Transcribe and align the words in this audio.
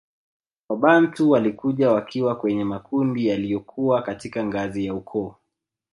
Wabantu 0.69 1.29
walikuja 1.29 1.91
wakiwa 1.91 2.35
kwenye 2.35 2.63
makundi 2.63 3.27
yaliyokuwa 3.27 4.01
katika 4.01 4.43
ngazi 4.45 4.85
ya 4.85 4.93
ukoo 4.93 5.35